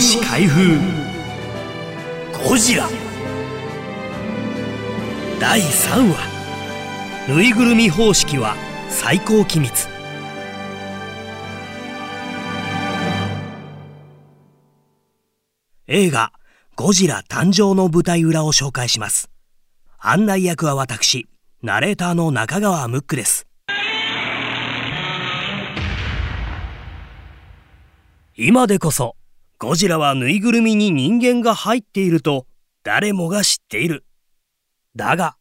[0.00, 0.78] 吉開封。
[2.48, 2.88] ゴジラ。
[5.40, 6.16] 第3話。
[7.28, 8.54] ぬいぐるみ方式は
[8.88, 9.88] 最高機密。
[15.88, 16.32] 映画
[16.76, 19.28] ゴジラ誕生の舞台裏を紹介します。
[19.98, 21.26] 案内役は私
[21.60, 23.48] ナレーターの中川ムックです。
[28.36, 29.17] 今でこそ
[29.60, 32.46] ゴジラはぬいぐるみに人間が入っていると
[32.84, 34.04] 誰もが知っている。
[34.94, 35.36] だが、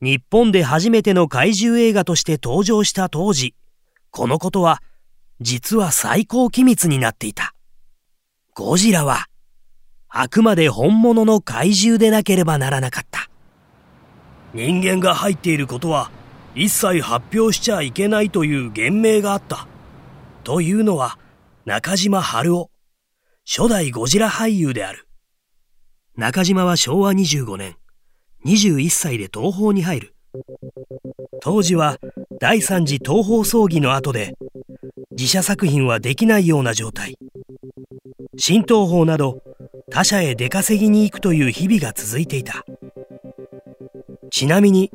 [0.00, 3.54] 日本で初めての怪獣映画として登場した当時、
[4.10, 4.82] このことは
[5.40, 7.54] 実は最高機密になっていた。
[8.52, 9.26] ゴジラは
[10.08, 13.30] あくまで本物の怪獣でなければならなかった。
[14.54, 16.10] 人間が入っていることは
[16.56, 19.68] 一切発表しちゃいけないという言命があった。
[20.42, 21.16] というのは
[21.64, 22.71] 中島春夫。
[23.54, 25.06] 初代ゴジラ俳優である。
[26.16, 27.76] 中島は昭和25年、
[28.46, 30.14] 21歳で東宝に入る。
[31.42, 31.98] 当時は
[32.40, 34.32] 第三次東宝葬儀の後で、
[35.10, 37.18] 自社作品はできないような状態。
[38.38, 39.42] 新東宝など
[39.90, 42.64] 他社へ出稼ぎに行くという日々が続いていた。
[44.30, 44.90] ちなみに、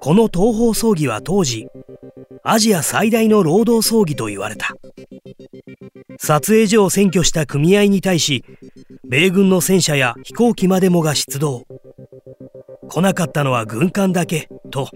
[0.00, 1.66] この東宝葬儀は当時、
[2.44, 4.76] アジア最大の労働葬儀と言われた。
[6.18, 8.44] 撮影所を占拠した組合に対し、
[9.04, 11.66] 米軍の戦車や飛行機までもが出動。
[12.88, 14.88] 来なかったのは軍艦だけ、と、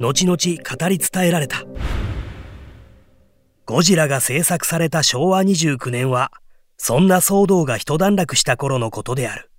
[0.00, 1.64] 後々語り伝えられた。
[3.64, 6.32] ゴジラが制作された昭和29年は、
[6.76, 9.50] そんな騒動が一段落した頃のことである。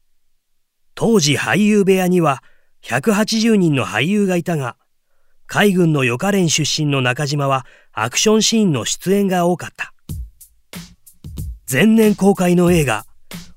[0.95, 2.43] 当時俳優部屋には
[2.83, 4.77] 180人の俳優がいたが、
[5.45, 9.93] 海軍の予科連出身の中島はアクションシーンの出演が多かった。
[11.71, 13.05] 前年公開の映画、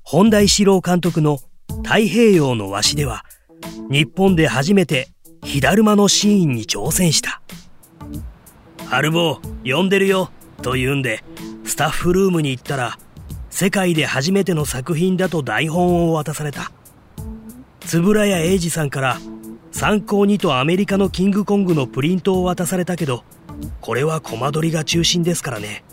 [0.03, 1.39] 本田一郎監督の
[1.83, 3.25] 太平洋のわしでは、
[3.89, 5.07] 日本で初めて
[5.43, 7.41] 火だるまのシーンに挑戦した。
[8.85, 10.29] ハルボー、呼んでるよ、
[10.61, 11.23] と言うんで、
[11.65, 12.99] スタッフルームに行ったら、
[13.49, 16.71] 世界で初めての作品だと台本を渡された。
[17.91, 19.17] 円谷英二さんから
[19.71, 23.23] 参考にとアメリカのキングコングのプリントを渡されたけど、
[23.81, 25.83] これはコマ撮りが中心ですからね。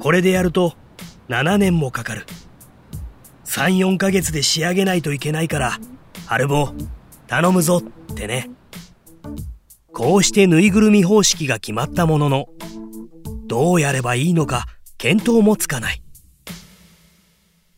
[0.00, 0.74] これでやると
[1.28, 2.26] 7年もかかる。
[3.44, 5.78] 3、4ヶ月で仕上げないといけないから、
[6.26, 6.70] ハルボ、
[7.26, 8.50] 頼むぞってね。
[9.92, 12.46] こうしてぬいぐるみ方式が決まったものの、
[13.46, 14.66] どうやればいいのか
[14.98, 16.02] 見当もつかない。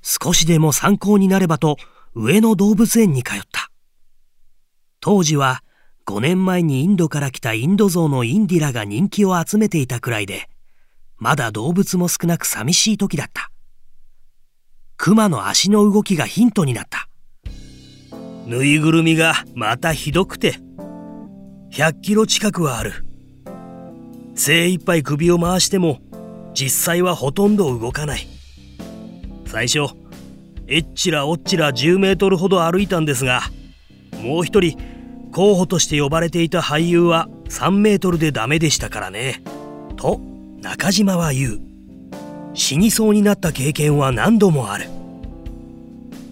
[0.02, 1.76] 少しでも参考になればと
[2.14, 3.70] 上野動物園に通った。
[5.00, 5.62] 当時は
[6.06, 10.49] 5年前にインドから来たインド象のインディラが人気を集めていたくらいで、
[11.20, 13.50] まだ動物も少なく寂しい時だった。
[14.96, 17.08] 熊の足の動きがヒントになった。
[18.46, 20.56] ぬいぐるみがまたひどくて、
[21.72, 23.04] 100キロ近くはある。
[24.34, 26.00] 精一杯首を回しても、
[26.54, 28.26] 実際はほとんど動かない。
[29.46, 29.94] 最初、
[30.68, 33.42] えっちらおっちら10メートルほど歩いたんですが、
[34.22, 34.78] もう一人、
[35.32, 39.42] 候補として呼ばれていた俳優は3メートルでダメでしたからね。
[39.96, 40.29] と、
[40.62, 41.60] 中島は言う。
[42.54, 44.88] 死にそうになった経験は何度もある。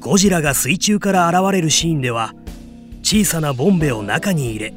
[0.00, 2.34] ゴジラが水中から現れるシーンでは
[3.02, 4.74] 小さなボンベを中に入れ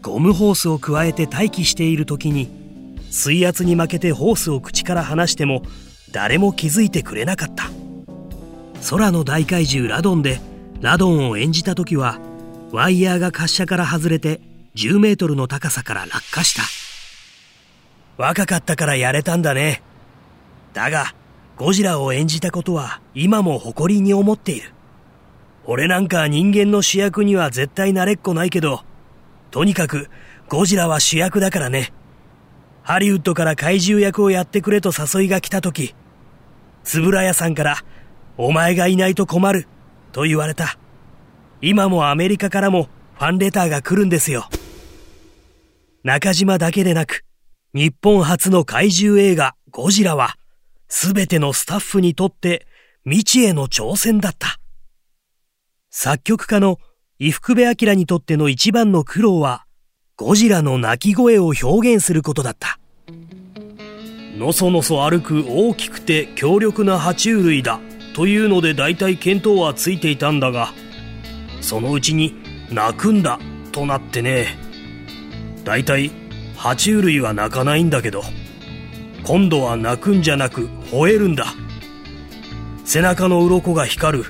[0.00, 2.48] ゴムホースを加えて待機している時に
[3.10, 5.62] 水圧に負けてホースを口から離しても
[6.12, 7.70] 誰も気づいてくれなかった。
[8.88, 10.40] 空の大怪獣ラドンで
[10.80, 12.18] ラドンを演じた時は
[12.70, 14.40] ワイヤーが滑車から外れて
[14.76, 16.87] 10メートルの高さから落下した。
[18.18, 19.80] 若かったからやれたんだね。
[20.74, 21.14] だが、
[21.56, 24.72] ゴジラを演じたことは今も誇りに思っている。
[25.64, 28.82] 俺なんか人間の主役には絶対なれっこないけど、
[29.50, 30.10] とにかく
[30.48, 31.92] ゴジラは主役だからね。
[32.82, 35.94] ハリウッドから怪獣役をやってくれと誘いが来た時、
[36.84, 37.76] つぶらやさんから、
[38.36, 39.68] お前がいないと困る、
[40.10, 40.78] と言われた。
[41.60, 42.88] 今もアメリカからも
[43.18, 44.48] ファンレターが来るんですよ。
[46.02, 47.24] 中島だけでなく、
[47.74, 50.36] 日本初の怪獣映画ゴジラは、
[50.88, 52.66] すべてのスタッフにとって
[53.04, 54.58] 未知への挑戦だった。
[55.90, 56.78] 作曲家の
[57.18, 59.66] 伊福部明にとっての一番の苦労は、
[60.16, 62.78] ゴジラの鳴き声を表現することだった。
[64.38, 67.80] のそのそ歩く大きくて強力な爬虫類だ
[68.14, 70.72] というので大体見当はついていたんだが、
[71.60, 72.34] そのうちに
[72.70, 73.38] 泣くんだ
[73.72, 74.56] となってね、
[75.64, 76.10] 大体
[76.58, 78.22] 爬虫類は鳴かないんだけど
[79.24, 81.46] 今度は鳴くんじゃなく吠えるんだ。
[82.84, 84.24] 背中の鱗が光る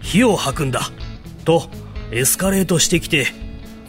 [0.00, 0.90] 火を吐くんだ
[1.44, 1.68] と
[2.10, 3.26] エスカレートしてきて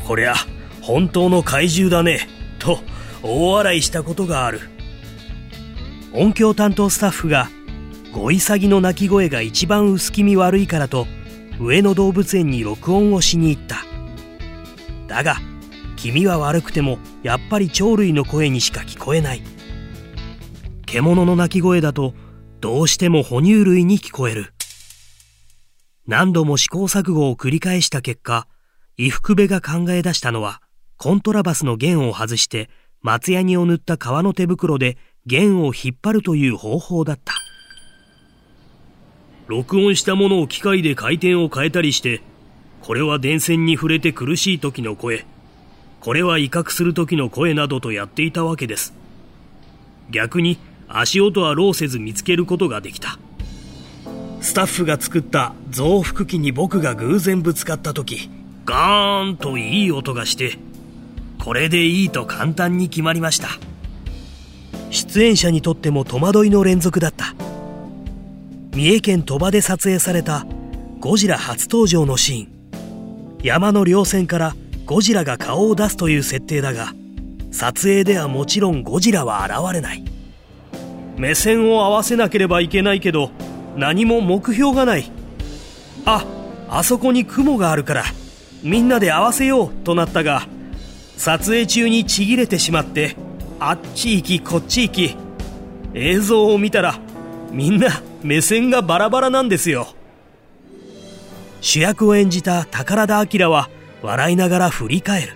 [0.06, 0.36] こりゃ
[0.82, 2.28] 本当の怪獣だね
[2.60, 2.80] と
[3.24, 4.60] 大笑いしたことがある。
[6.14, 7.50] 音響担当スタッフが
[8.14, 11.08] ゴイサギの鳴き声が一番薄気味悪いからと
[11.60, 13.86] 上野動物園に録音をしに行った。
[15.08, 15.38] だが
[16.02, 19.44] 気味は悪くてもやっぱり鳥類の声にしか聞こえない。
[20.88, 22.16] 獣の鳴き声だと
[22.60, 24.52] どうしても哺乳類に聞こえる。
[26.08, 28.48] 何度も試行錯誤を繰り返した結果
[28.98, 30.64] 伊福部が考え出したのは
[30.98, 32.72] コントラバスの弦を外して
[33.04, 34.98] 松ヤニを塗った革の手袋で
[35.28, 37.36] 弦を引っ張るという方法だった。
[39.46, 42.24] 録音したものを機械で回転を変えたりして
[42.82, 45.28] これは電線に触れて苦しい時の声。
[46.02, 48.94] これは威嚇する時の声などとやっていたわけです。
[50.10, 50.58] 逆に
[50.90, 53.20] 足音は労せず見つけることができた。
[54.42, 58.32] スタッフが作った増幅器に僕が偶然ぶつかった時
[58.66, 60.58] ガーンといい音がして
[61.38, 63.50] これでいいと簡単に決まりました。
[64.90, 67.36] 出演者にとっても戸惑いの連続だった。
[68.74, 70.48] 三重県鳥羽で撮影された
[71.00, 72.48] ゴジラ初登場のシーン。
[73.44, 74.56] 山の稜線から
[74.92, 76.94] ゴジラが顔を出すという設定だが
[77.50, 80.04] 撮影ではもちろんゴジラは現れない。
[81.16, 83.32] 目線を合わせなければいけないけど
[83.78, 85.10] 何も目標がない。
[86.04, 86.26] あ
[86.68, 88.04] あそこに雲があるから
[88.64, 90.46] みんなで合わせようとなったが
[91.16, 93.16] 撮影中にちぎれてしまって
[93.62, 95.18] あっち行きこっち行き
[95.94, 97.00] 映像を見たら
[97.50, 99.88] みんな目線がバラバラなんですよ。
[101.62, 103.70] 主役を演じた宝田明は
[104.02, 105.34] 笑いながら振り返る。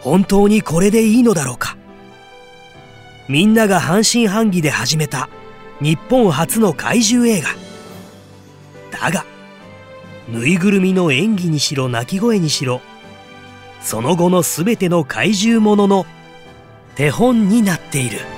[0.00, 1.76] 本当にこれでいいのだろうか。
[3.28, 5.28] みんなが半信半疑で始めた
[5.80, 7.48] 日本初の怪獣映画。
[8.90, 9.24] だが
[10.28, 12.80] ぬいぐるみの演技にしろ鳴き声にしろ
[13.80, 16.06] その後の全ての怪獣ものの
[16.96, 18.37] 手本になっている。